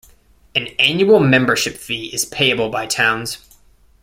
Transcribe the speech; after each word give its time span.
An 0.55 0.65
annual 0.79 1.19
membership 1.19 1.75
fee 1.77 2.07
is 2.11 2.25
payable 2.25 2.69
by 2.69 2.87
towns. 2.87 3.37